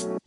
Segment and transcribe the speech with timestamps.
[0.00, 0.18] Oh,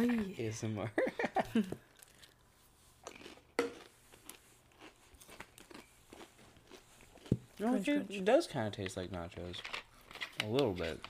[0.00, 0.50] yeah.
[0.50, 0.88] ASMR.
[1.54, 1.62] no,
[7.58, 8.24] Crunch, it, crunch.
[8.24, 9.56] does kind of taste like nachos.
[10.44, 11.00] A little bit.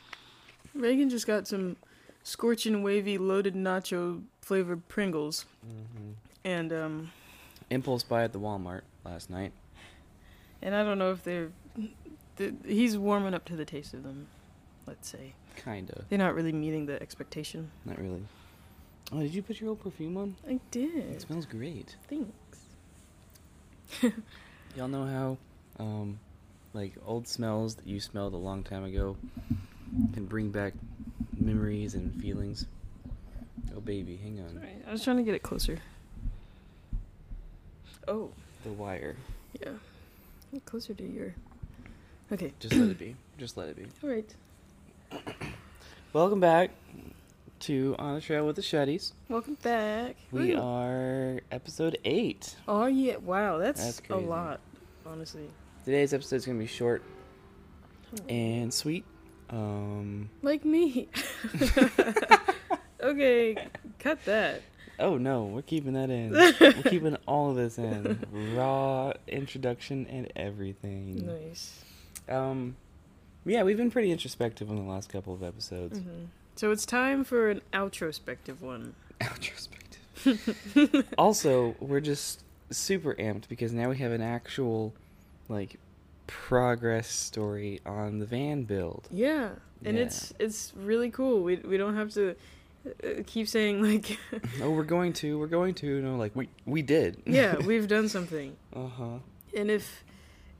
[0.74, 1.76] Reagan just got some
[2.22, 6.12] scorching wavy loaded nacho flavored Pringles, hmm
[6.44, 7.10] and um,
[7.70, 9.52] Impulse buy at the Walmart last night.
[10.62, 11.50] and I don't know if they're.
[12.36, 14.26] th he's warming up to the taste of them.
[14.86, 16.04] Let's say Kinda.
[16.08, 17.70] they're not really meeting the expectation.
[17.84, 18.22] Not really.
[19.12, 20.36] Oh, did you put your old perfume on?
[20.48, 20.94] I did.
[21.14, 21.96] It smells great.
[22.08, 22.58] Thanks.
[24.76, 25.38] Y'all know how,
[25.84, 26.18] um,
[26.74, 29.16] like old smells that you smelled a long time ago
[30.12, 30.74] can bring back
[31.38, 32.66] memories and feelings.
[33.76, 34.56] Oh baby, hang on.
[34.56, 35.78] Alright, I was trying to get it closer.
[38.08, 38.30] Oh,
[38.66, 39.14] The wire.
[39.62, 39.70] yeah.
[40.52, 41.32] Get closer to your.
[42.32, 42.52] Okay.
[42.58, 43.14] Just let it be.
[43.38, 43.86] Just let it be.
[44.02, 44.34] All right.
[46.12, 46.72] Welcome back
[47.60, 49.12] to On the Trail with the Shuddies.
[49.28, 50.16] Welcome back.
[50.32, 50.60] We Woo.
[50.60, 52.56] are episode eight.
[52.66, 53.18] Oh yeah!
[53.18, 54.58] Wow, that's, That's a lot,
[55.06, 55.48] honestly.
[55.84, 57.04] Today's episode is gonna be short
[58.28, 59.04] and sweet.
[59.48, 60.28] Um.
[60.42, 61.08] Like me.
[63.00, 63.68] okay,
[64.00, 64.62] cut that.
[64.98, 66.30] Oh no, we're keeping that in.
[66.60, 68.18] we're keeping all of this in.
[68.56, 71.26] Raw introduction and everything.
[71.26, 71.82] Nice.
[72.28, 72.76] Um,
[73.44, 75.98] yeah, we've been pretty introspective in the last couple of episodes.
[75.98, 76.24] hmm
[76.56, 78.94] So it's time for an outrospective one.
[79.20, 81.04] Outrospective.
[81.18, 84.92] also, we're just super amped because now we have an actual,
[85.48, 85.78] like,
[86.26, 89.08] progress story on the van build.
[89.10, 89.50] Yeah,
[89.84, 90.04] and Yeah.
[90.04, 91.42] it's it's really cool.
[91.42, 92.34] We we don't have to
[93.04, 94.18] uh, keep saying like,
[94.62, 96.00] oh, we're going to, we're going to.
[96.02, 97.22] No, like we we did.
[97.26, 98.56] yeah, we've done something.
[98.74, 99.18] uh huh.
[99.56, 100.04] And if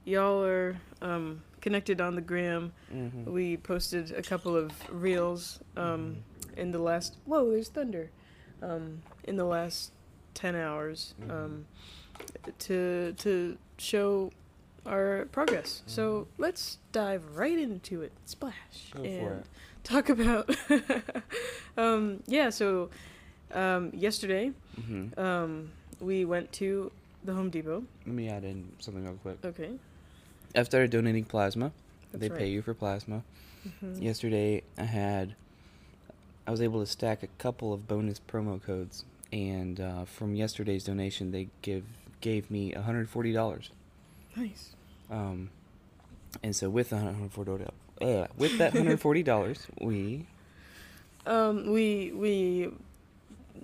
[0.05, 3.31] y'all are um, connected on the gram, Mm-hmm.
[3.31, 6.17] we posted a couple of reels um,
[6.53, 6.59] Mm-hmm.
[6.59, 7.17] in the last.
[7.25, 8.09] Whoa, there's thunder.
[8.61, 9.91] Um, in the last
[10.33, 11.29] ten hours, Mhm.
[11.31, 11.65] um,
[12.59, 14.31] to to show
[14.85, 15.83] our progress.
[15.85, 16.27] So Mhm.
[16.37, 18.13] let's dive right into it.
[18.25, 19.45] Splash Go for and it.
[19.87, 20.49] Talk about.
[21.77, 22.49] um, yeah.
[22.49, 22.89] So
[23.53, 25.19] um, yesterday Mm-hmm.
[25.19, 26.91] um, we went to
[27.23, 27.83] the Home Depot.
[28.05, 29.37] Let me add in something real quick.
[29.43, 29.71] Okay.
[30.55, 31.71] I've started donating plasma.
[32.11, 32.37] That's they right.
[32.39, 33.23] pay you for plasma.
[33.67, 34.01] Mhm.
[34.01, 35.35] Yesterday, I had,
[36.45, 40.83] I was able to stack a couple of bonus promo codes, and uh, from yesterday's
[40.83, 41.83] donation, they give
[42.21, 43.71] gave me one hundred forty dollars.
[44.35, 44.75] Nice.
[45.09, 45.49] Um,
[46.43, 47.71] and so with the hundred forty dollars,
[48.01, 50.25] uh, with that hundred forty dollars, we
[51.25, 52.69] Um, we we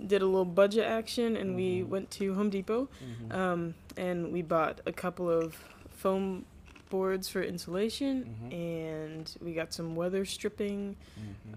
[0.06, 1.88] did a little budget action and we Mhm.
[1.88, 2.88] went to Home Depot.
[3.30, 5.54] Um, and we bought a couple of
[5.90, 6.44] foam
[6.90, 8.52] boards for insulation Mhm.
[8.52, 10.96] and we got some weather stripping.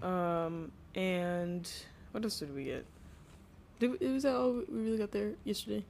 [0.00, 0.04] Mhm.
[0.04, 1.68] Um, and
[2.12, 2.86] what else did we get?
[3.80, 5.84] Did, was that all we really got there yesterday?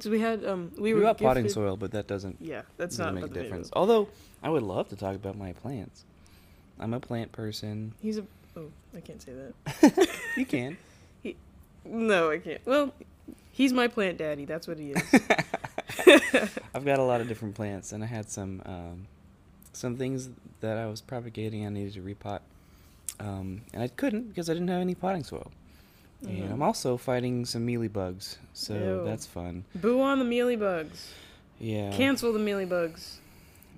[0.00, 2.62] So we had um we, we were got potting gifted- soil, but that doesn't Yeah,
[2.76, 3.70] that's doesn't not make a about the difference.
[3.72, 4.08] Although
[4.42, 6.04] I would love to talk about my plants.
[6.80, 7.92] I'm a plant person.
[8.00, 8.24] He's a
[8.56, 10.08] oh I can't say that.
[10.36, 10.76] you can.
[11.84, 12.60] No, I can't.
[12.66, 12.92] Well,
[13.50, 14.44] he's my plant daddy.
[14.44, 15.02] That's what he is.
[16.74, 19.06] I've got a lot of different plants, and I had some um,
[19.72, 20.28] some things
[20.60, 21.64] that I was propagating.
[21.64, 22.40] I needed to repot,
[23.20, 25.50] um, and I couldn't because I didn't have any potting soil.
[26.22, 26.52] And Mhm.
[26.52, 29.04] I'm also fighting some mealy bugs, so Ew.
[29.04, 29.64] that's fun.
[29.74, 31.12] Boo on the mealy bugs.
[31.60, 31.92] Yeah.
[31.92, 33.20] Cancel the mealy bugs.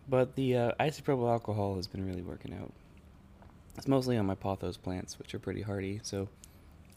[0.09, 2.73] But the uh, isopropyl alcohol has been really working out.
[3.77, 6.01] It's mostly on my pothos plants, which are pretty hardy.
[6.03, 6.28] So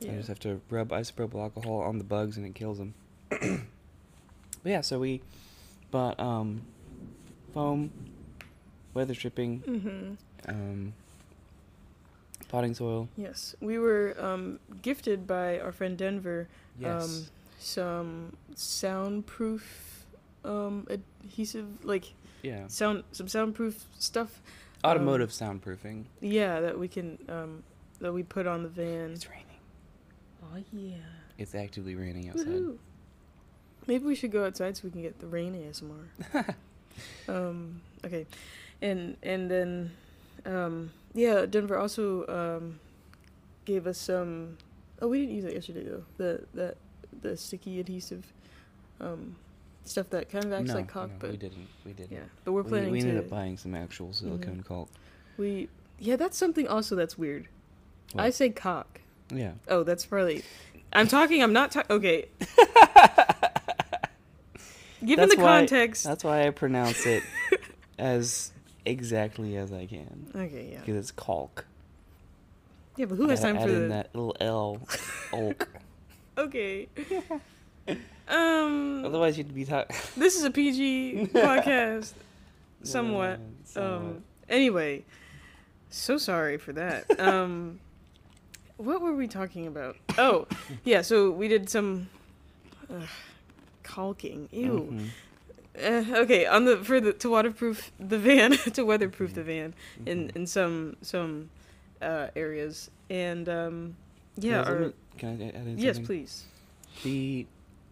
[0.01, 2.93] I just have to rub isopropyl alcohol on the bugs, and it kills them.
[3.29, 3.39] but
[4.65, 5.21] yeah, so we
[5.91, 6.61] bought um,
[7.53, 7.91] foam,
[8.93, 10.13] weather stripping, Mm-hmm.
[10.49, 10.93] um,
[12.53, 13.09] potting soil.
[13.17, 16.47] Yes, we were um, gifted by our friend Denver
[16.85, 17.25] um,
[17.57, 20.05] some soundproof
[20.45, 22.13] um, adhesive, like
[22.43, 22.67] yeah.
[22.67, 24.39] sound some soundproof stuff.
[24.85, 26.03] Automotive soundproofing.
[26.21, 27.63] Yeah, that we can um,
[27.99, 29.13] that we put on the van.
[29.13, 29.45] It's raining.
[30.43, 30.97] Oh yeah.
[31.39, 32.47] It's actively raining outside.
[32.47, 32.77] Woohoo.
[33.87, 36.55] Maybe we should go outside so we can get the rain ASMR.
[37.27, 38.27] um, okay,
[38.79, 39.91] and and then
[40.45, 42.79] um, yeah, Denver also um,
[43.65, 44.57] gave us some.
[45.01, 46.03] Oh, we didn't use it yesterday though.
[46.17, 46.77] The that
[47.21, 48.31] the sticky adhesive
[48.99, 49.35] um,
[49.85, 51.67] stuff that kind of acts no, like caulk, no, but we didn't.
[51.85, 52.11] We didn't.
[52.11, 53.07] yeah, but we're planning we, to.
[53.07, 54.89] ended up buying some actual silicone caulk.
[55.37, 55.69] we
[55.99, 57.47] yeah, that's something also that's weird.
[58.15, 59.01] I say cock.
[59.31, 59.53] Yeah.
[59.67, 60.43] Oh, that's probably.
[60.91, 61.41] I'm talking.
[61.41, 61.95] I'm not talking.
[61.95, 62.27] Okay.
[65.05, 66.05] Given That's the why- context.
[66.05, 67.23] That's why I pronounce it
[67.99, 68.52] as
[68.85, 70.27] exactly as I can.
[70.35, 70.79] Okay, yeah.
[70.79, 71.65] Because it's caulk.
[72.97, 73.87] Yeah, but who has time for the?
[73.87, 74.79] that little L.
[75.33, 75.67] Ulk.
[76.37, 76.87] Okay.
[78.27, 79.03] um.
[79.05, 79.95] Otherwise, you'd be talking.
[80.17, 82.13] This is a PG podcast.
[82.83, 83.39] Somewhat.
[83.75, 84.23] Um.
[84.49, 85.03] Anyway,
[85.89, 87.19] so sorry for that.
[87.19, 87.79] Um.
[88.77, 89.95] what were we talking about?
[90.17, 90.47] Oh,
[90.83, 91.01] yeah.
[91.01, 92.09] So we did some
[92.91, 93.05] uh,
[93.83, 94.49] caulking.
[94.51, 94.89] Ew.
[94.91, 95.07] Mhm.
[95.75, 99.73] Uh, okay, on the for the to waterproof the van to weatherproof the van
[100.05, 100.35] in Mhm.
[100.35, 101.49] in some some
[102.01, 103.95] uh, areas and um
[104.37, 106.45] yeah or, me- can I add in yes please
[107.03, 107.45] The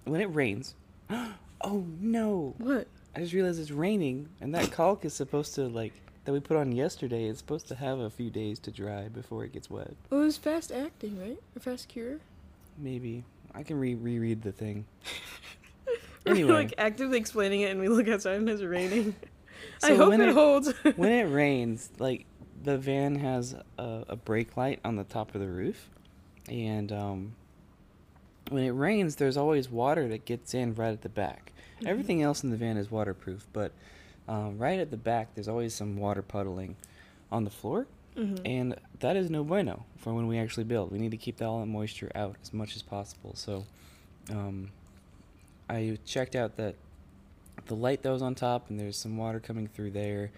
[0.05, 0.75] when it rains.
[1.63, 2.55] Oh no!
[2.57, 5.93] what I just realized it's raining, and that caulk is supposed to like
[6.25, 7.25] that we put on yesterday.
[7.25, 9.93] It's supposed to have a few days to dry before it gets wet.
[10.09, 12.17] well, it was fast acting right or fast cure
[12.79, 13.23] Maybe
[13.53, 14.85] I can re reread the thing.
[16.25, 19.15] We're like actively explaining it and we look outside and it's raining
[19.83, 22.25] I hope it, it- holds when it rains, like
[22.63, 25.89] the van has a, a brake light on the top of the roof,
[26.47, 27.35] and um,
[28.49, 31.53] when it rains, there's always water that gets in right at the back.
[31.79, 31.87] Mm-hmm.
[31.87, 33.71] Everything else in the van is waterproof, but
[34.27, 36.75] um, right at the back, there's always some water puddling
[37.31, 38.41] on the floor, Mhm.
[38.45, 40.91] and that is no bueno for when we actually build.
[40.91, 43.31] We need to keep that all that moisture out as much as possible.
[43.35, 43.65] So,
[44.29, 44.69] um,
[45.71, 46.75] I checked out that
[47.67, 50.31] the light that was on top, and there's some water coming through there.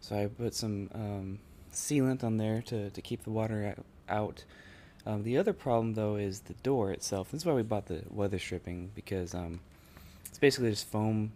[0.00, 1.38] So I put some um,
[1.72, 3.74] sealant on there to, to keep the water
[4.08, 4.44] out.
[5.06, 7.30] Um, the other problem though is the door itself.
[7.30, 9.60] This is why we bought the weather stripping because um,
[10.26, 11.32] it's basically just foam,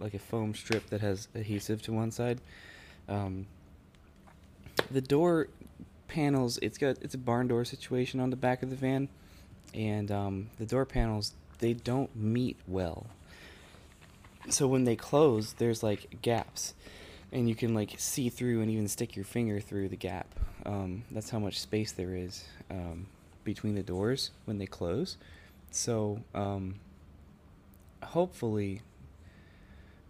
[0.00, 2.40] like a foam strip that has adhesive to one side.
[3.08, 3.46] Um,
[4.90, 5.48] the door
[6.08, 9.08] panels, it's got it's a barn door situation on the back of the van,
[9.74, 11.32] and um, the door panels
[11.64, 13.06] they don't meet well.
[14.50, 16.74] So when they close, there's like gaps,
[17.32, 20.26] and you can like see through and even stick your finger through the gap.
[20.66, 23.06] Um, that's how much space there is um,
[23.44, 25.16] between the doors when they close.
[25.70, 26.74] So um,
[28.02, 28.82] hopefully,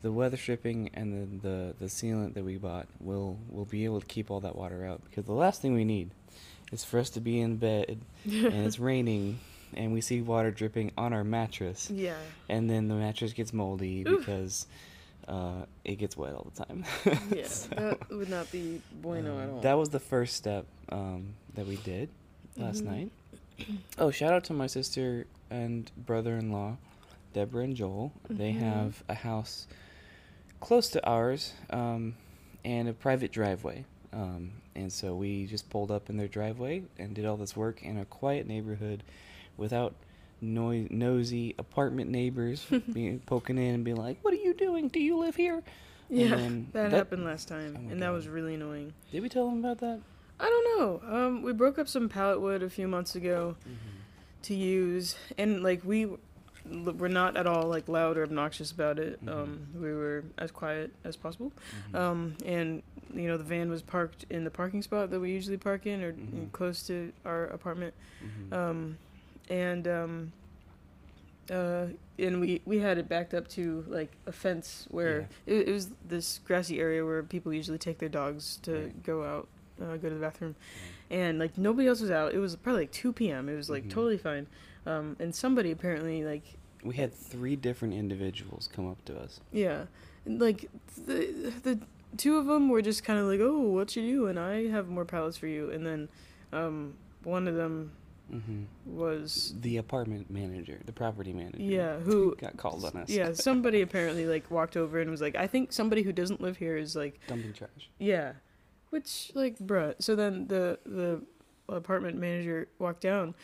[0.02, 4.00] the weather stripping and the, the the sealant that we bought will will be able
[4.00, 5.02] to keep all that water out.
[5.04, 6.10] Because the last thing we need
[6.72, 9.38] is for us to be in bed and it's raining
[9.76, 12.16] and we see water dripping on our mattress yeah
[12.48, 14.20] and then the mattress gets moldy Oof.
[14.20, 14.66] because
[15.28, 16.84] uh, it gets wet all the time.
[17.32, 20.66] yeah So, that would not be bueno at um, all That was the first step
[20.90, 22.10] um, that we did
[22.58, 22.86] last Mhm.
[22.86, 23.10] night.
[23.98, 26.76] Oh, shout out to my sister and brother-in-law,
[27.32, 28.12] Deborah and Joel.
[28.28, 28.56] They Mhm.
[28.58, 29.66] have a house
[30.60, 32.16] close to ours um,
[32.64, 33.84] and a private driveway.
[34.12, 37.82] Um, and so we just pulled up in their driveway and did all this work
[37.82, 39.02] in a quiet neighborhood
[39.56, 39.94] without
[40.40, 44.88] noi- nosy apartment neighbors being, poking in and being like, "What are you doing?
[44.88, 45.62] Do you live here?"
[46.10, 49.22] And yeah then that, that- happened last time Oh and that was really annoying Did
[49.22, 50.00] we tell them about that?
[50.38, 51.02] I don't know.
[51.16, 53.54] Um, we broke up some pallet wood a few months ago
[54.42, 56.08] to use, and like we
[56.66, 59.24] were not at all like loud or obnoxious about it.
[59.24, 59.32] Mhm.
[59.32, 61.52] Um, we were as quiet as possible.
[61.92, 61.98] Mhm.
[61.98, 62.82] Um, and
[63.14, 66.02] you know the van was parked in the parking spot that we usually park in,
[66.02, 66.50] or Mhm.
[66.52, 67.94] close to our apartment.
[68.22, 68.52] Mhm.
[68.52, 68.98] Um,
[69.50, 70.32] and um,
[71.50, 71.86] uh,
[72.18, 75.90] and we we had it backed up to like a fence where it, it was
[76.06, 79.02] this grassy area where people usually take their dogs to Right.
[79.02, 79.48] go out,
[79.82, 80.54] uh, go to the bathroom,
[81.10, 82.32] and like nobody else was out.
[82.32, 83.48] It was probably like two p.m.
[83.48, 83.90] It was like Mhm.
[83.90, 84.46] totally fine.
[84.86, 86.44] Um, and somebody apparently like
[86.82, 89.40] We had three different individuals come up to us.
[89.52, 89.84] yeah,
[90.26, 90.70] like
[91.06, 91.78] the the
[92.16, 94.88] two of them were just kind of like, oh, what you do?" And I have
[94.88, 95.70] more pallets for you.
[95.70, 96.08] And then
[96.52, 97.92] um, one of them
[98.32, 98.62] Mm-hmm.
[98.86, 101.58] was The apartment manager, the property manager.
[101.62, 103.10] yeah who got called on us.
[103.10, 106.56] yeah somebody apparently like walked over and was like, I think somebody who doesn't live
[106.56, 107.90] here is like dumping trash.
[107.98, 108.32] Yeah,
[108.90, 109.94] which like bruh.
[110.00, 111.22] So then the the
[111.68, 113.34] apartment manager walked down,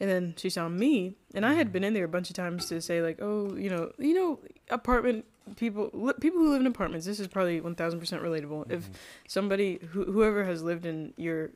[0.00, 2.66] and then she saw me, and I had been in there a bunch of times
[2.68, 4.38] to say like, oh, you know, you know,
[4.70, 5.24] apartment
[5.56, 7.06] people, li- people who live in apartments.
[7.06, 8.70] This is probably one thousand percent relatable.
[8.70, 8.94] If Mhm.
[9.26, 11.50] somebody who whoever has lived in your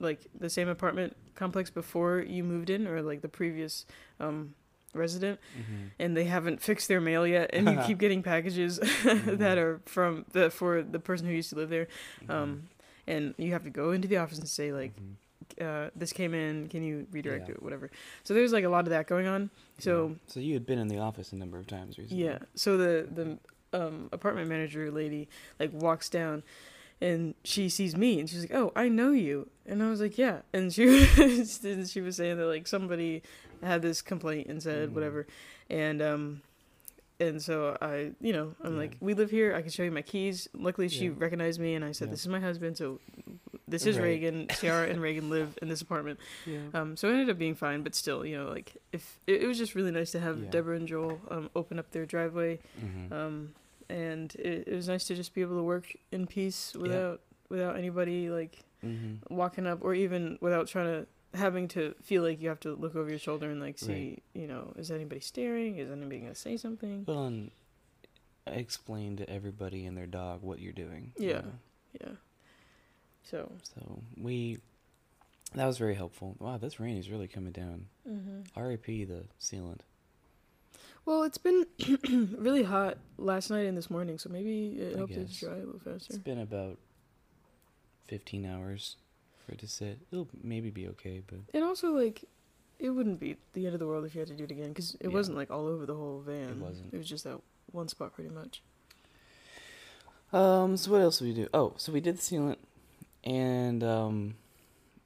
[0.00, 3.86] like the same apartment complex before you moved in, or like the previous
[4.20, 4.54] um
[4.94, 5.90] resident Mhm.
[5.98, 10.24] and they haven't fixed their mail yet and you keep getting packages that are from
[10.32, 11.88] the for the person who used to live there
[12.30, 12.68] um
[13.06, 15.86] and you have to go into the office and say like Mhm.
[15.86, 17.54] uh this came in can you redirect Yeah.
[17.56, 17.90] it whatever
[18.24, 20.14] so there's like a lot of that going on so Yeah.
[20.26, 22.24] so you had been in the office a number of times recently.
[22.24, 23.38] yeah so the the
[23.78, 25.28] um apartment manager lady
[25.60, 26.42] like walks down
[27.00, 30.18] and she sees me and she's like oh i know you and i was like
[30.18, 30.84] yeah and she
[31.18, 33.22] and she was saying that like somebody
[33.62, 34.92] had this complaint and said Mhm.
[34.94, 35.26] whatever
[35.70, 36.42] and um
[37.20, 38.78] and so I, you know, I'm Yeah.
[38.78, 39.52] like, we live here.
[39.52, 40.46] I can show you my keys.
[40.54, 41.14] Luckily, she Yeah.
[41.16, 42.10] recognized me, and I said, Yeah.
[42.12, 43.00] "This is my husband." So,
[43.66, 44.04] this is Right.
[44.04, 44.46] Reagan.
[44.60, 46.20] Ciara and Reagan live in this apartment.
[46.46, 46.58] Yeah.
[46.74, 49.46] Um, so it ended up being fine, but still, you know, like if it, it
[49.48, 50.48] was just really nice to have.
[50.52, 53.54] Deborah and Joel um, open up their driveway, hmm um,
[53.90, 57.76] and it, it was nice to just be able to work in peace without without
[57.76, 61.06] anybody like hmm walking up or even without trying to
[61.38, 64.22] having to feel like you have to look over your shoulder and like see Right.
[64.34, 67.50] you know is anybody staring is anybody gonna say something Well, and
[68.46, 71.12] explain to everybody and their dog what you're doing.
[71.18, 71.40] you Yeah.
[71.40, 71.52] know?
[72.00, 72.12] yeah
[73.24, 74.58] so So we,
[75.54, 76.34] that was very helpful.
[76.38, 77.86] Wow, this rain is really coming down.
[78.08, 78.40] mm-hmm.
[78.56, 79.04] R.I.P.
[79.04, 79.80] the sealant.
[81.08, 81.64] Well it's been
[82.38, 85.56] really hot last night and this morning so maybe it I helped it dry a
[85.64, 86.76] little faster It's been about
[88.08, 88.96] 15 hours
[89.44, 89.98] for it to sit.
[90.12, 92.24] It'll maybe be okay, but and also like
[92.78, 94.68] it wouldn't be the end of the world if you had to do it again
[94.68, 95.14] because it Yeah.
[95.14, 96.92] wasn't like all over the whole van It wasn't.
[96.92, 97.40] it was just that
[97.72, 98.62] one spot pretty much
[100.32, 101.48] Um, so what else did we do?
[101.54, 102.58] Oh, so we did the sealant,
[103.24, 104.34] and um,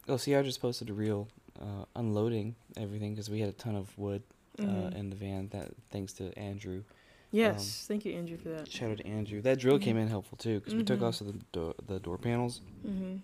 [0.09, 1.29] oh, I just posted a reel
[1.61, 4.23] uh, unloading everything because we had a ton of wood
[4.59, 4.95] uh, Mhm.
[4.95, 5.49] in the van.
[5.49, 6.83] That thanks to Andrew.
[7.31, 9.41] yes thank you andrew for that Shout out to Andrew.
[9.41, 10.03] That drill came Mhm.
[10.03, 11.05] in helpful too because we took Mhm.
[11.09, 12.61] off the door, the door panels.
[12.87, 13.17] mm-hmm.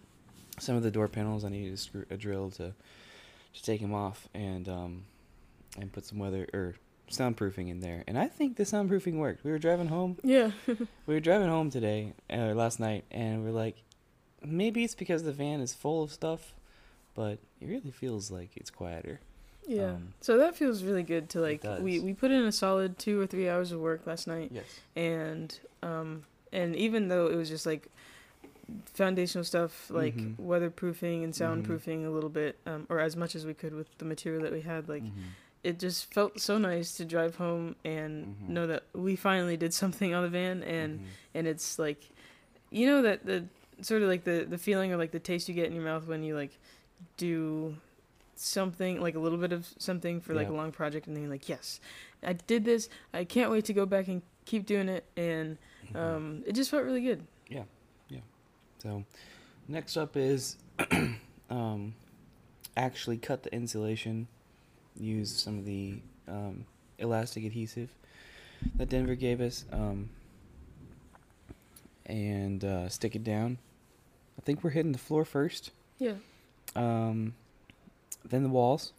[0.59, 2.75] Some of the door panels I needed a, screw, a drill to
[3.55, 5.05] to take them off and um
[5.79, 6.77] and put some weather or
[7.11, 8.05] soundproofing in there.
[8.07, 9.43] And I think the soundproofing worked.
[9.45, 13.51] We were driving home yeah we were driving home today, uh, last night, and we're
[13.65, 13.83] like,
[14.45, 16.55] maybe it's because the van is full of stuff,
[17.15, 19.21] but it really feels like it's quieter.
[19.69, 19.93] Yeah.
[19.93, 23.21] Um, so that feels really good to like we we put in a solid 2
[23.21, 24.65] or 3 hours of work last night Yes.
[24.97, 27.89] and um and even though it was just like
[28.95, 30.37] foundational stuff like Mhm.
[30.37, 31.39] weatherproofing and Mhm.
[31.65, 34.53] soundproofing a little bit um or as much as we could with the material that
[34.53, 35.13] we had like Mhm.
[35.65, 38.49] it just felt so nice to drive home and Mhm.
[38.49, 41.05] know that we finally did something on the van and Mhm.
[41.35, 42.09] and it's like
[42.71, 43.45] you know that the
[43.81, 46.07] sort of like the the feeling or like the taste you get in your mouth
[46.07, 46.59] when you like
[47.17, 47.77] do
[48.39, 50.55] something like a little bit of something for like Yeah.
[50.55, 51.81] a long project and then you're like yes
[52.23, 55.59] i did this i can't wait to go back and keep doing it and
[55.93, 55.97] Mhm.
[55.97, 57.65] um it just felt really good Yeah.
[58.09, 58.21] Yeah.
[58.79, 59.05] So,
[59.67, 60.57] next up is
[61.51, 61.95] um,
[62.77, 64.29] actually cut the insulation.
[64.99, 66.65] Use some of the um,
[66.99, 67.91] elastic adhesive
[68.77, 70.11] that Denver gave us, um,
[72.07, 73.59] and uh, stick it down.
[74.39, 76.15] I think we're hitting the floor first, yeah
[76.77, 77.35] um,
[78.31, 78.93] then the walls,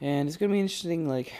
[0.00, 1.32] and it's gonna be interesting, like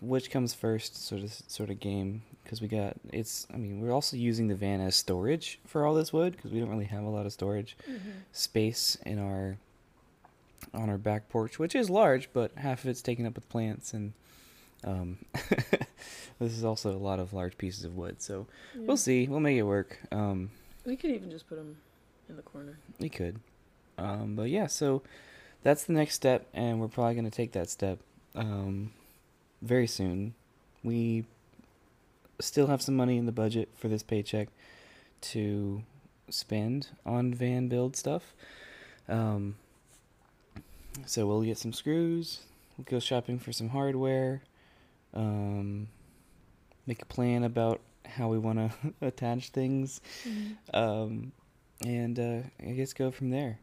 [0.00, 3.46] which comes first, sort of sort of game because we got it's.
[3.52, 6.60] I mean, we're also using the van as storage for all this wood because we
[6.60, 7.76] don't really have a lot of storage
[8.32, 9.56] space in our
[10.74, 13.92] on our back porch, which is large, but half of it's taken up with plants
[13.92, 14.12] and.
[14.84, 15.18] Um,
[16.38, 18.82] this is also a lot of large pieces of wood, so Yeah.
[18.86, 19.26] we'll see.
[19.26, 19.98] We'll make it work.
[20.12, 20.50] Um,
[20.84, 21.76] we could even just put them
[22.28, 23.40] in the corner we could.
[23.98, 25.02] Um, but yeah, so
[25.62, 27.98] that's the next step, and we're probably going to take that step
[28.34, 28.92] um,
[29.62, 30.34] very soon.
[30.84, 31.24] We
[32.40, 34.48] still have some money in the budget for this paycheck
[35.20, 35.82] to
[36.28, 38.34] spend on van build stuff.
[39.08, 39.56] Um,
[41.04, 42.40] so we'll get some screws,
[42.76, 44.42] we'll go shopping for some hardware,
[45.14, 45.88] um,
[46.86, 50.00] make a plan about how we want to attach things
[50.72, 51.32] um,
[51.84, 53.58] and uh, I guess go from there.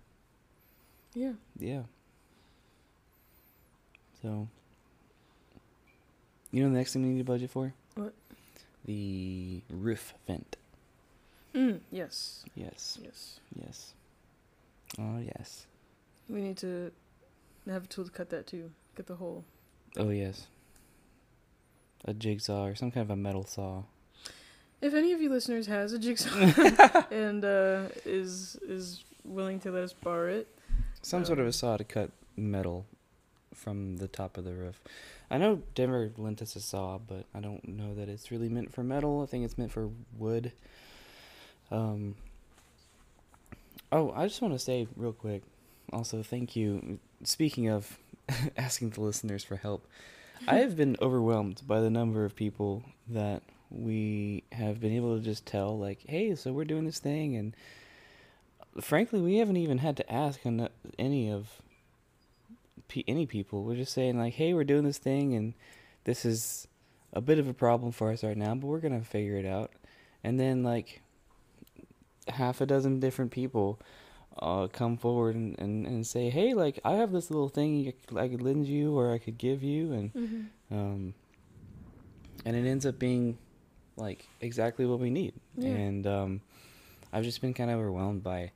[1.16, 1.84] Yeah Yeah.
[4.22, 4.48] So,
[6.52, 7.74] you know the next thing we need a budget for?
[7.96, 8.14] What?
[8.86, 10.56] The roof vent.
[11.54, 12.98] mm, yes Yes.
[13.04, 13.94] yes Yes.
[15.00, 15.66] Oh yes.
[16.30, 16.92] we need to
[17.68, 19.44] have a tool to cut that too get the hole
[19.98, 20.48] Oh yes.
[22.06, 23.84] A jigsaw or some kind of a metal saw.
[24.82, 26.36] If any of you listeners has a jigsaw
[27.12, 30.48] and uh, is is willing to let us borrow it,
[31.04, 32.86] Some sort of Um, a saw to cut metal
[33.54, 34.82] from the top of the roof.
[35.30, 38.74] I know Denver lent us a saw, but I don't know that it's really meant
[38.74, 39.22] for metal.
[39.22, 40.52] I think it's meant for wood.
[41.70, 42.16] Um.
[43.92, 45.44] Oh, I just want to say real quick.
[45.92, 47.00] Also, thank you.
[47.24, 48.00] Speaking of
[48.58, 49.86] asking the listeners for help,
[50.48, 55.24] I have been overwhelmed by the number of people that we have been able to
[55.24, 57.56] just tell, like, hey, so we're doing this thing, and
[58.82, 60.40] frankly, we haven't even had to ask
[60.98, 61.62] any of
[63.08, 63.64] any people.
[63.64, 65.54] We're just saying like, "Hey, we're doing this thing, and
[66.04, 66.68] this is
[67.12, 69.72] a bit of a problem for us right now, but we're gonna figure it out."
[70.24, 71.02] And then like
[72.28, 73.80] half a dozen different people
[74.40, 78.28] uh, come forward and, and, and say, "Hey, like I have this little thing I
[78.28, 80.12] could lend you, or I could give you," and
[80.72, 81.14] um,
[82.46, 83.38] and it ends up being
[83.96, 85.34] like exactly what we need.
[85.58, 85.70] Yeah.
[85.70, 86.42] And um,
[87.14, 88.52] I've just been kind of overwhelmed by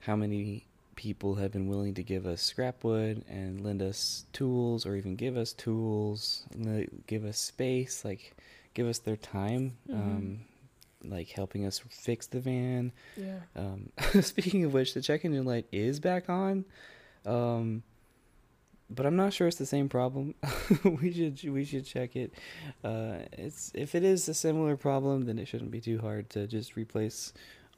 [0.00, 0.64] how many
[0.96, 5.16] people have been willing to give us scrap wood and lend us tools, or even
[5.16, 6.44] give us tools,
[7.06, 8.34] give us space, like
[8.74, 9.76] give us their time.
[9.88, 9.94] Mhm.
[9.94, 10.40] Um,
[11.06, 13.40] like helping us fix the van, Yeah.
[13.54, 13.90] um,
[14.22, 16.64] speaking of which, the check engine light is back on,
[17.26, 17.82] um,
[18.88, 20.34] but I'm not sure it's the same problem.
[21.02, 22.32] we should we should check it.
[22.82, 26.46] Uh, it's if it is a similar problem, then it shouldn't be too hard to
[26.46, 27.34] just replace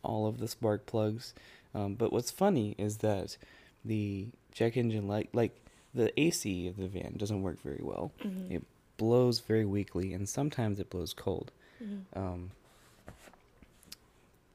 [0.06, 1.34] all of the spark plugs.
[1.74, 3.36] Um, but what's funny is that
[3.84, 5.52] the check engine light, like
[5.94, 8.12] the AC of the van, doesn't work very well.
[8.20, 8.50] Mhm.
[8.50, 8.62] It
[8.96, 11.52] blows very weakly, and sometimes it blows cold.
[11.82, 12.04] Mhm.
[12.14, 12.50] Um,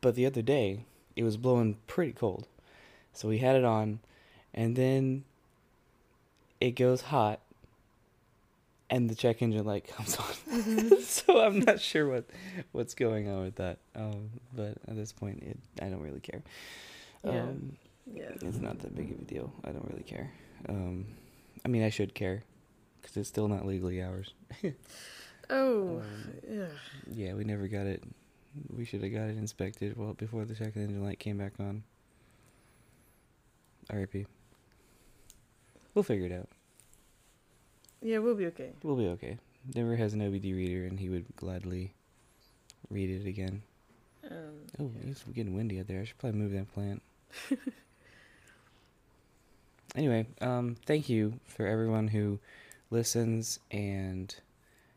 [0.01, 2.47] but the other day, it was blowing pretty cold.
[3.13, 3.99] So we had it on,
[4.53, 5.25] and then
[6.59, 7.39] it goes hot,
[8.91, 10.25] and the check engine light comes on.
[10.51, 11.01] Mhm.
[11.01, 12.25] so I'm not sure what
[12.73, 13.79] what's going on with that.
[13.95, 16.43] Um, but at this point, it I don't really care.
[17.23, 17.41] Yeah.
[17.43, 17.77] Um,
[18.13, 18.31] Yeah.
[18.41, 19.51] it's not that big of a deal.
[19.63, 20.31] I don't really care.
[20.69, 21.05] Um,
[21.65, 22.43] I mean, I should care
[23.01, 24.33] because it's still not legally ours.
[25.53, 25.97] Oh.
[25.99, 26.65] Um, yeah.
[27.13, 28.01] Yeah, we never got it.
[28.73, 31.83] We should have got it inspected well before the check engine light came back on.
[33.89, 34.25] R.I.P.
[35.93, 36.47] We'll figure it out.
[38.01, 38.71] Yeah, we'll be okay.
[38.83, 39.37] We'll be okay.
[39.69, 41.93] Denver has an OBD reader, and he would gladly
[42.89, 43.61] read it again.
[44.29, 44.37] Um,
[44.79, 45.11] Oh, yeah.
[45.11, 46.01] it's getting windy out there.
[46.01, 47.01] I should probably move that plant.
[49.95, 52.39] anyway, um, thank you for everyone who
[52.89, 54.33] listens and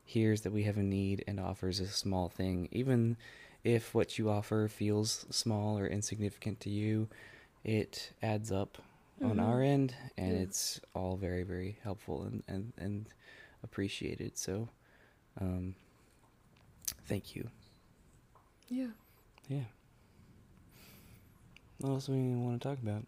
[0.05, 2.69] hears that we have a need and offers a small thing.
[2.73, 3.17] Even
[3.63, 7.09] if what you offer feels small or insignificant to you,
[7.65, 8.79] it adds up
[9.23, 9.45] on Mhm.
[9.45, 10.43] our end, and Yeah.
[10.43, 13.07] it's all very, very helpful and, and, and
[13.63, 14.37] appreciated.
[14.39, 14.69] So,
[15.41, 15.75] um,
[17.07, 17.49] thank you.
[18.69, 18.89] Yeah.
[19.49, 19.65] Yeah.
[21.79, 23.05] What else do we want to talk about?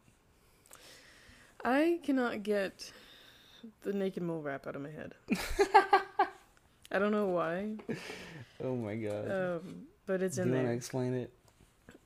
[1.65, 2.93] I cannot get
[3.83, 5.15] the naked mole rap out of my head.
[6.93, 7.77] I don't know why,
[8.63, 9.31] Oh my god.
[9.31, 10.77] um, but it's do in you want to there.
[10.77, 11.33] explain it?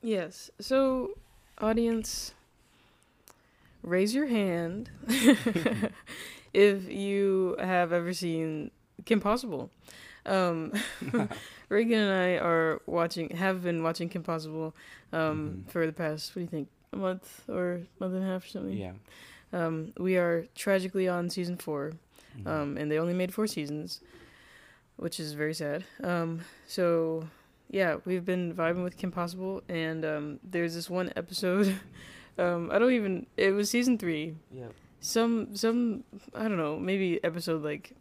[0.01, 0.49] Yes.
[0.59, 1.11] So,
[1.59, 2.33] audience,
[3.83, 4.89] raise your hand
[6.53, 8.71] if you have ever seen
[9.05, 9.69] Kim Possible.
[10.25, 10.73] Um,
[11.69, 14.75] Reagan and I are watching, have been watching Kim Possible
[15.13, 15.71] um, Mhm.
[15.71, 18.47] for the past, what do you think, a month or month and a half or
[18.47, 18.77] something?
[18.77, 18.93] Yeah.
[19.53, 21.93] Um, we are tragically on season four,
[22.37, 22.47] Mhm.
[22.47, 23.99] um, and they only made four seasons,
[24.97, 25.83] which is very sad.
[26.03, 27.27] Um, so
[27.69, 31.79] yeah, we've been vibing with Kim Possible, and um, there's this one episode.
[32.37, 33.25] Um, I don't even.
[33.37, 34.35] It was season three.
[34.53, 34.67] Yeah.
[34.99, 36.03] Some some
[36.35, 36.77] I don't know.
[36.79, 37.93] Maybe episode like.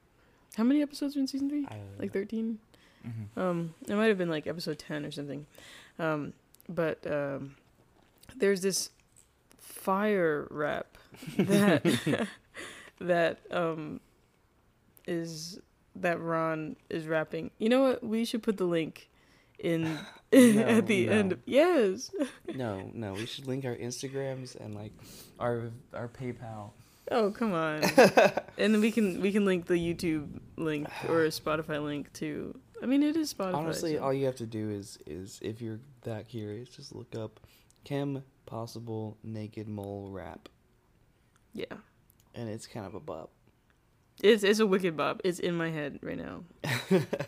[0.56, 1.66] How many episodes are in season three?
[1.98, 2.12] Like know.
[2.12, 2.58] thirteen.
[3.06, 3.40] Mhm.
[3.40, 5.46] Um, it might have been like episode ten or something.
[5.98, 6.32] Um,
[6.68, 7.56] but um,
[8.36, 8.90] there's this
[9.58, 10.98] fire rap
[11.38, 12.26] that
[13.00, 14.00] that um
[15.06, 15.58] is
[15.96, 17.50] that Ron is rapping.
[17.58, 18.04] You know what?
[18.04, 19.08] We should put the link
[19.60, 19.86] in
[20.32, 21.30] at the No, end.
[21.30, 21.36] no.
[21.46, 22.10] Yes.
[22.54, 23.14] no, no.
[23.14, 24.92] We should link our Instagrams and like
[25.38, 26.70] our our PayPal.
[27.10, 27.82] Oh come on.
[28.58, 32.58] and then we can we can link the YouTube link or a Spotify link too.
[32.82, 33.54] I mean, it is Spotify.
[33.54, 37.14] Honestly, so- all you have to do is is if you're that curious, just look
[37.16, 37.40] up
[37.84, 40.48] Kim Possible Naked Mole Rap,
[41.54, 41.64] yeah.
[42.34, 43.30] and it's kind of a bop.
[44.22, 45.20] It's it's a wicked bop.
[45.24, 46.44] It's in my head right now.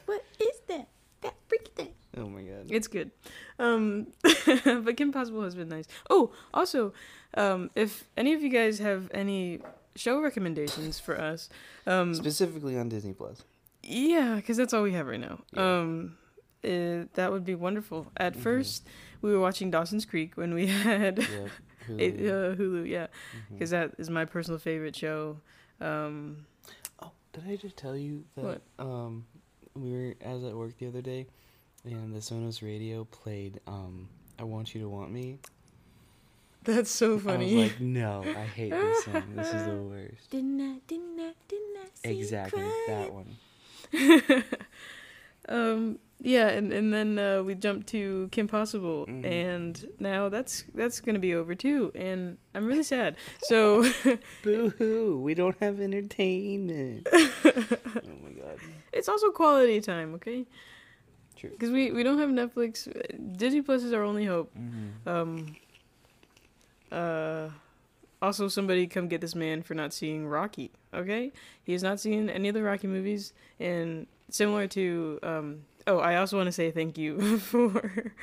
[0.06, 0.88] what is that?
[1.22, 1.91] That freaky thing.
[2.16, 2.66] Oh my god.
[2.70, 3.10] It's good.
[3.58, 4.08] Um,
[4.64, 5.86] but Kim Possible has been nice.
[6.10, 6.92] Oh, also,
[7.34, 9.60] um, if any of you guys have any
[9.96, 11.48] show recommendations for us,
[11.86, 13.42] um, Specifically on Disney Plus.
[13.82, 15.38] yeah, because that's all we have right now.
[15.52, 15.78] Yeah.
[15.80, 16.16] Um,
[16.64, 18.06] uh, that would be wonderful.
[18.16, 18.40] At Mhm.
[18.40, 18.86] first,
[19.22, 21.18] we were watching Dawson's Creek when we had
[21.98, 22.52] it, Hulu.
[22.52, 22.88] uh, Hulu.
[22.88, 23.06] Yeah,
[23.50, 25.38] because that is my personal favorite show.
[25.80, 26.46] Um,
[27.00, 29.24] Oh, did I just tell you that um
[29.74, 31.26] we were I was at work the other day
[31.84, 35.38] and the Sonos radio played um I Want You to Want Me.
[36.64, 37.54] that's so I funny.
[37.56, 39.22] was like, no, I hate this song.
[39.36, 40.30] This is the worst.
[40.30, 43.36] Didn't I, didn't I, didn't I see you Exactly that one.
[45.48, 49.24] um yeah and and then uh, we jumped to kim possible Mhm.
[49.26, 53.82] and now that's that's gonna be over too and i'm really sad so
[54.44, 57.08] Boo hoo, we don't have entertainment.
[57.12, 58.58] oh my god.
[58.92, 60.46] it's also quality time okay
[61.42, 61.50] True.
[61.50, 62.86] because we we don't have netflix
[63.36, 65.08] disney plus is our only hope Mm-hmm.
[65.08, 65.56] um
[66.90, 67.48] uh
[68.20, 71.32] also somebody come get this man for not seeing rocky okay
[71.64, 76.16] he has not seen any of the rocky movies and similar to um, oh, I
[76.16, 78.14] also want to say thank you for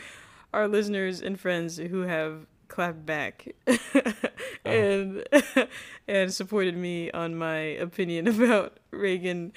[0.53, 3.47] our listeners and friends who have clapped back
[4.65, 5.27] and
[6.07, 9.51] and supported me on my opinion about Reagan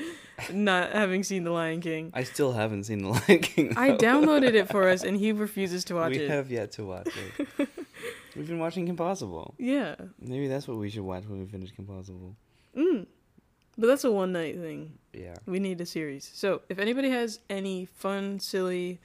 [0.52, 2.10] not having seen The Lion King.
[2.14, 3.76] I still haven't seen The Lion King.
[3.76, 6.22] I downloaded it for us and he refuses to watch we it.
[6.22, 7.68] We have yet to watch it.
[8.34, 9.54] We've been watching Kim Possible.
[9.58, 9.94] Yeah.
[10.18, 12.34] Maybe that's what we should watch when we finish Kim Possible.
[12.76, 13.06] Mm.
[13.76, 14.98] But that's a one night thing.
[15.12, 15.36] Yeah.
[15.46, 16.30] We need a series.
[16.34, 19.00] So if anybody has any fun, silly,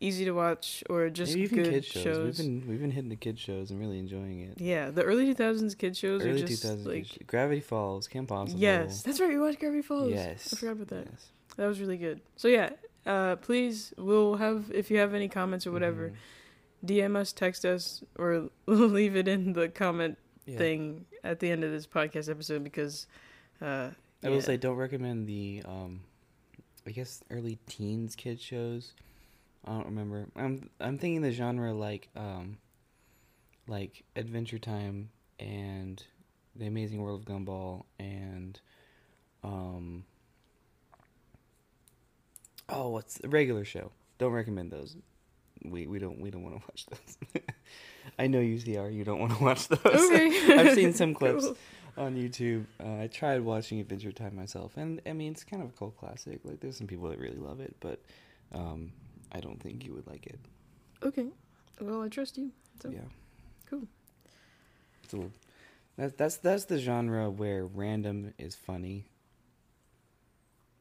[0.00, 2.02] easy to watch, or just Maybe even good kid shows.
[2.02, 4.60] shows, We've been we've been hitting the kid shows and really enjoying it.
[4.60, 8.26] yeah, the early two thousands kid shows Early are just 2000s like Gravity Falls, Kim
[8.26, 8.58] Possible.
[8.60, 9.28] yes, that's right.
[9.28, 10.10] We watched Gravity Falls.
[10.10, 10.52] Yes.
[10.52, 11.06] I forgot about that.
[11.10, 11.26] Yes.
[11.56, 12.20] That was really good.
[12.36, 12.70] So yeah,
[13.06, 16.86] uh, please, we'll have if you have any comments or whatever, Mhm.
[16.88, 20.56] DM us, text us, or leave it in the comment Yeah.
[20.58, 23.06] thing at the end of this podcast episode because.
[23.60, 23.90] Uh,
[24.24, 26.00] I will say, don't recommend the, um,
[26.86, 28.94] I guess early teens kid shows.
[29.64, 30.26] I don't remember.
[30.36, 32.58] I'm I'm thinking the genre like um,
[33.68, 36.02] like Adventure Time and
[36.56, 38.60] The Amazing World of Gumball and
[39.44, 40.04] um.
[42.68, 43.90] Oh, what's the regular show?
[44.18, 44.96] Don't recommend those.
[45.64, 47.42] We we don't we don't want to watch those.
[48.18, 48.92] I know you UCR.
[48.94, 49.80] You don't want to watch those.
[49.84, 50.54] Okay.
[50.58, 51.56] I've seen some clips Cool.
[51.98, 52.64] on YouTube.
[52.82, 55.98] Uh, I tried watching Adventure Time myself, and I mean it's kind of a cult
[55.98, 56.40] classic.
[56.44, 58.00] Like there's some people that really love it, but
[58.52, 58.92] um,
[59.32, 60.38] I don't think you would like it.
[61.02, 61.26] Okay.
[61.80, 62.50] Well, I trust you.
[62.82, 63.00] So, yeah,
[63.68, 63.86] cool.
[65.08, 65.30] So
[65.96, 69.06] that's that's that's the genre where random is funny.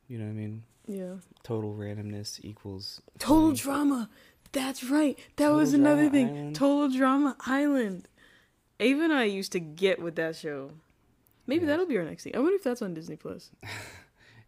[0.07, 0.63] You know what I mean?
[0.87, 1.13] Yeah.
[1.43, 3.57] Total randomness equals Total funny.
[3.57, 4.09] drama.
[4.51, 5.17] That's right.
[5.35, 6.27] That Total was another thing.
[6.29, 6.55] Island.
[6.55, 8.07] Total Drama Island.
[8.79, 10.71] Ava and I used to get with that show.
[11.45, 11.71] Maybe Yeah.
[11.71, 12.35] that'll be our next thing.
[12.35, 13.51] I wonder if that's on Disney Plus.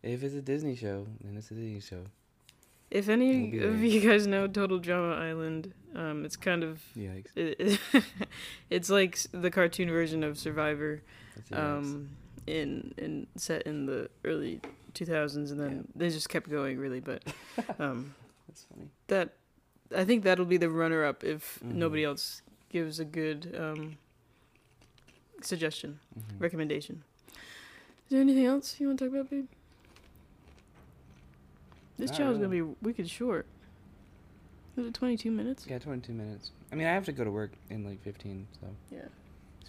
[0.04, 2.06] If it's a Disney show, then it's a Disney show.
[2.92, 7.28] If any of you guys know Total Drama Island, um, it's kind of Yikes!
[7.36, 7.80] it,
[8.70, 11.02] it's like the cartoon version of Survivor,
[11.36, 11.58] That's a yikes.
[11.78, 12.10] um,
[12.48, 14.60] in in set in the early
[14.94, 15.82] 2000s, and then Yeah.
[15.96, 17.00] they just kept going really.
[17.00, 17.24] But
[17.80, 18.14] um,
[18.48, 18.90] that's funny.
[19.08, 19.34] that
[19.96, 21.76] I think that'll be the runner up if Mhm.
[21.76, 23.98] nobody else gives a good um,
[25.42, 26.42] suggestion, Mhm.
[26.42, 27.04] recommendation.
[27.30, 29.48] Is there anything else you want to talk about, babe?
[32.02, 33.46] This Not child's gonna be wicked short.
[34.76, 35.68] Is it 22 minutes?
[35.70, 36.50] Yeah, 22 minutes.
[36.72, 38.68] I mean, I have to go to work in like 15, so.
[38.90, 39.02] Yeah.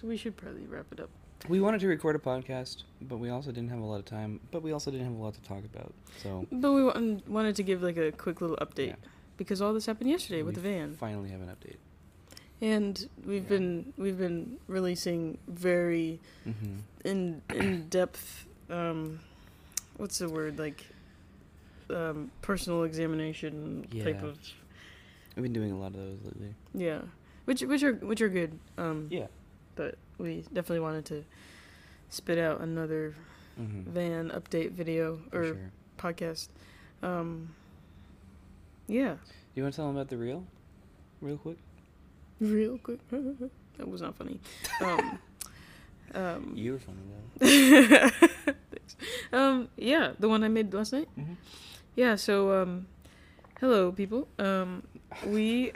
[0.01, 1.11] So we should probably wrap it up.
[1.49, 4.41] We wanted to record a podcast, but we also didn't have a lot of time.
[4.51, 5.93] But we also didn't have a lot to talk about.
[6.23, 8.95] So But we wa- wanted to give like a quick little update Yeah.
[9.37, 11.77] because all this happened yesterday with the van, finally have an update.
[12.63, 13.49] and we've Yeah.
[13.59, 16.77] been we've been releasing very Mm-hmm.
[17.05, 19.19] in in depth um
[19.97, 20.87] what's the word like
[21.91, 24.39] um personal examination type of
[25.37, 26.55] We've been doing a lot of those lately.
[26.75, 27.01] yeah
[27.47, 29.27] which which are which are good um Yeah.
[29.77, 31.25] but we definitely wanted to
[32.11, 33.15] spit out another
[33.61, 33.91] Mm-hmm.
[33.93, 35.71] van update video For or sure.
[35.99, 36.49] podcast
[37.03, 37.51] um
[38.89, 39.19] yeah Do
[39.57, 40.45] You want to tell them about the reel,
[41.21, 41.59] real quick?
[42.41, 44.41] real quick that was not funny
[44.81, 45.19] um
[46.15, 47.03] um You were funny
[47.39, 48.53] though.
[48.99, 49.15] Thanks.
[49.33, 51.09] Um, yeah, the one I made last night.
[51.19, 51.37] Mhm.
[51.97, 52.87] Yeah, so um,
[53.61, 54.29] hello people.
[54.39, 54.83] Um,
[55.27, 55.73] we,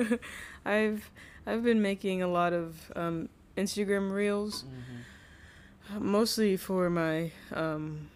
[0.64, 1.10] I've
[1.46, 6.10] I've been making a lot of um Instagram reels, Mm-hmm.
[6.10, 8.08] mostly for my um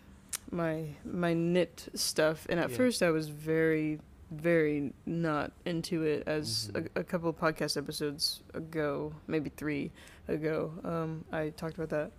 [0.50, 2.46] my my knit stuff.
[2.48, 2.76] And at Yeah.
[2.76, 6.88] first, I was very very not into it as Mhm.
[6.96, 9.90] a, a couple of podcast episodes ago, maybe three
[10.28, 10.72] ago.
[10.82, 12.10] Um, I talked about that,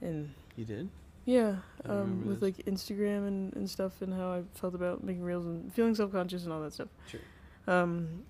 [0.00, 0.88] and You did?
[1.24, 1.56] Yeah,
[1.86, 5.72] um, with like Instagram and, and stuff, and how I felt about making reels and
[5.72, 6.88] feeling self conscious and all that stuff.
[7.10, 7.20] Sure.
[7.66, 8.24] Um,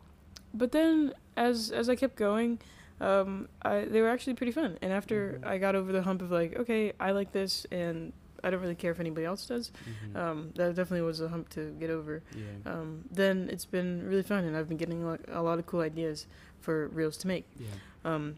[0.53, 2.59] but then as as I kept going,
[3.01, 4.79] um, I they were actually pretty fun.
[4.83, 5.47] And after Mhm.
[5.47, 8.13] I got over the hump of like, okay, I like this, and
[8.45, 9.73] I don't really care if anybody else does.
[9.89, 10.17] Mm-hmm.
[10.17, 12.23] Um, that definitely was a hump to get over.
[12.37, 12.73] yeah.
[12.73, 15.81] Um, then it's been really fun, and I've been getting like a lot of cool
[15.81, 16.27] ideas
[16.61, 17.47] for reels to make.
[17.59, 17.67] yeah.
[18.05, 18.37] Um,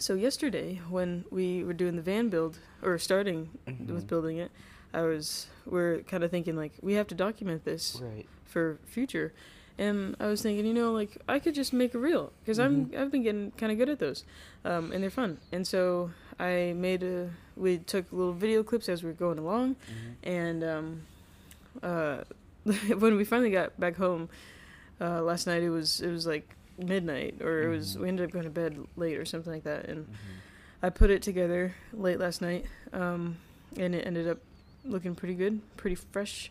[0.00, 4.06] so yesterday when we were doing the van build or starting with Mhm.
[4.08, 4.50] building it,
[4.92, 8.26] I was we're kind of thinking like we have to document this Right.
[8.46, 9.32] for future,
[9.78, 12.86] and I was thinking you know like I could just make a reel because I'm
[12.86, 12.98] Mhm.
[12.98, 14.24] I've been getting kind of good at those,
[14.64, 16.10] um, and they're fun, and so
[16.40, 20.28] I made a we took little video clips as we were going along, Mm-hmm.
[20.28, 21.02] and um,
[21.82, 22.24] uh,
[22.98, 24.28] when we finally got back home
[25.00, 28.00] uh, last night, it was it was like midnight, or it was Mhm.
[28.00, 30.14] we ended up going to bed late or something like that, and Mm-hmm.
[30.82, 33.36] I put it together late last night, um,
[33.76, 34.38] and it ended up
[34.84, 36.50] looking pretty good, pretty fresh,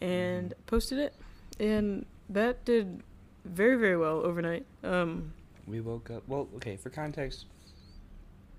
[0.00, 0.66] and Mhm.
[0.66, 1.14] posted it,
[1.60, 3.02] and that did
[3.44, 4.66] very very well overnight.
[4.82, 5.32] Um,
[5.66, 6.26] We woke up.
[6.26, 6.76] Well, okay.
[6.76, 7.46] For context,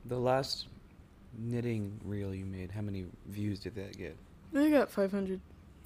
[0.06, 0.68] the last
[1.38, 4.16] knitting reel you made, how many views did that get?
[4.56, 5.40] I got 500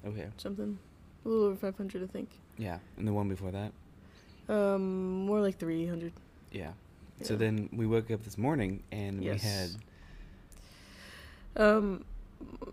[0.06, 0.28] Okay.
[0.36, 0.78] something,
[1.24, 2.28] a little over 500, I think.
[2.56, 3.72] Yeah, and the one before that.
[4.48, 6.12] Um, more like 300.
[6.52, 6.72] Yeah.
[7.22, 9.42] So then we woke up this morning and Yes.
[9.42, 9.70] we had
[11.56, 12.04] Um,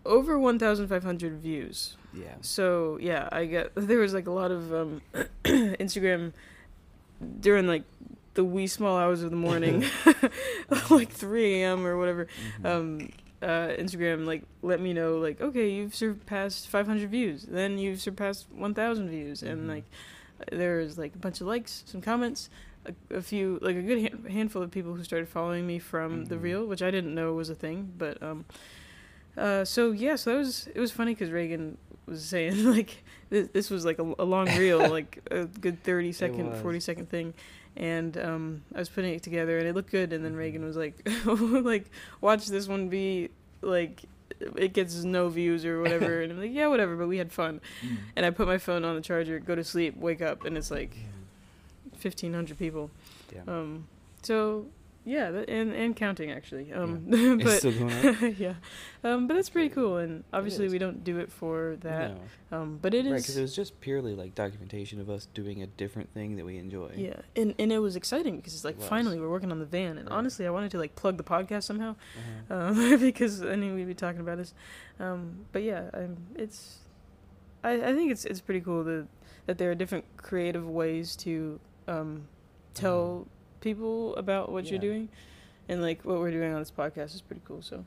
[0.05, 1.95] over 1,500 views.
[2.13, 2.35] yeah.
[2.41, 5.01] So yeah, I get there was like a lot of um,
[5.45, 6.33] Instagram
[7.39, 7.83] during like
[8.33, 9.85] the wee small hours of the morning,
[10.89, 11.85] like 3 a.m.
[11.85, 12.27] or whatever.
[12.61, 12.65] Mhm.
[12.65, 13.09] Um,
[13.43, 18.47] uh, Instagram like let me know like okay you've surpassed 500 views, then you've surpassed
[18.53, 19.69] 1,000 views, and Mhm.
[19.69, 19.83] like
[20.51, 22.49] there was like a bunch of likes, some comments.
[22.85, 26.25] A, a few like a good hand, handful of people who started following me from
[26.25, 26.41] the Mhm.
[26.41, 28.43] reel which i didn't know was a thing but um
[29.37, 31.77] uh so yeah so that was it was funny because reagan
[32.07, 36.11] was saying like this, this was like a, a long reel like a good thirty
[36.11, 37.35] second, forty second thing
[37.77, 40.37] and um i was putting it together and it looked good and then Mhm.
[40.39, 41.85] reagan was like like
[42.19, 43.29] watch this one be
[43.61, 44.01] like
[44.57, 47.59] it gets no views or whatever and i'm like yeah whatever but we had fun
[47.83, 47.97] Mm.
[48.15, 50.71] and i put my phone on the charger go to sleep wake up and it's
[50.71, 50.95] like
[52.01, 52.89] 1500 people
[53.33, 53.41] Yeah.
[53.47, 53.87] um
[54.21, 54.65] so
[55.03, 58.37] yeah and and counting actually um It's but still going up?
[58.37, 58.53] yeah
[59.03, 62.11] um but that's pretty cool and obviously we don't do it for that
[62.51, 62.57] No.
[62.59, 65.63] um but it is Right, because it was just purely like documentation of us doing
[65.63, 66.91] a different thing that we enjoy.
[66.95, 69.65] yeah and and it was exciting because it's like It finally we're working on the
[69.65, 70.15] van and Right.
[70.17, 71.95] honestly i wanted to like plug the podcast somehow
[72.49, 72.53] Uh-huh.
[72.69, 74.53] um because i knew we'd be talking about this
[74.99, 75.89] um but yeah
[76.35, 76.77] it's
[77.63, 79.07] i i think it's it's pretty cool that
[79.47, 82.27] that there are different creative ways to um
[82.75, 83.37] tell Uh-huh.
[83.61, 85.07] People about what you're doing
[85.69, 87.85] and like what we're doing on this podcast is pretty cool so Mhm.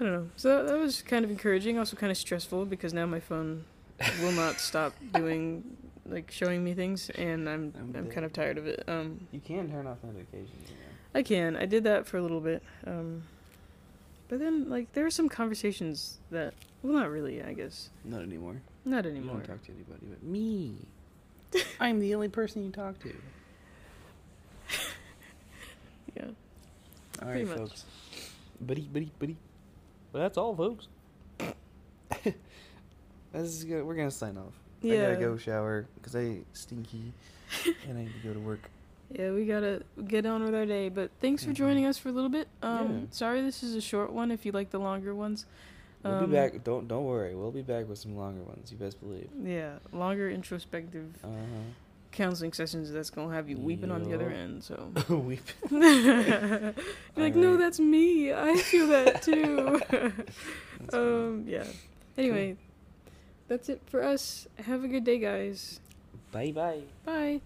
[0.00, 0.28] I don't know.
[0.36, 3.64] So that, that was kind of encouraging, also kind of stressful because now my phone
[4.20, 8.58] will not stop doing like showing me things, and I'm I'm I'm, kind of tired
[8.58, 8.84] of it.
[8.86, 10.68] Um, You can turn off notifications.
[10.70, 10.92] You know.
[11.14, 11.56] I can.
[11.56, 12.62] I did that for a little bit.
[12.86, 13.22] Um,
[14.28, 18.60] but then like there are some conversations that well not really I guess Not anymore.
[18.84, 19.36] not You anymore.
[19.36, 20.76] don't talk to anybody but me.
[21.80, 23.14] I'm the only person you talk to.
[26.16, 26.24] Yeah.
[27.22, 27.68] All Pretty right, much.
[27.70, 27.84] folks.
[28.60, 29.36] Buddy, buddy, buddy.
[30.12, 30.88] Well, that's all, folks.
[32.24, 32.34] this
[33.34, 33.84] is good.
[33.84, 34.52] We're gonna sign off.
[34.82, 35.02] I Yeah.
[35.12, 37.12] gotta go shower because I stinky
[37.88, 38.60] and I need to go to work.
[39.12, 40.88] Yeah, we gotta get on with our day.
[40.88, 42.48] But thanks for joining us for a little bit.
[42.62, 43.06] Um, Yeah.
[43.10, 44.30] sorry this is a short one.
[44.30, 45.46] If you like the longer ones,
[46.02, 46.62] We'll Um, be back.
[46.62, 47.34] Don't don't worry.
[47.34, 48.70] We'll be back with some longer ones.
[48.70, 49.28] You best believe.
[49.42, 51.28] yeah, longer introspective Uh
[52.16, 54.64] counseling sessions that's gonna have you weeping on the other end.
[54.64, 55.16] So huh.
[55.18, 55.42] Weep.
[55.70, 56.74] you're
[57.16, 58.32] like, no, that's me.
[58.32, 59.80] I feel that too.
[60.92, 61.64] Um, yeah.
[62.16, 62.56] Anyway,
[63.48, 64.48] that's it for us.
[64.64, 65.80] Have a good day, guys.
[66.32, 66.80] Bye bye.
[67.04, 67.40] Bye.